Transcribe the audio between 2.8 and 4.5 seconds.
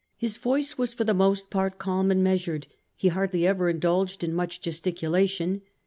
he hardly ever indulged in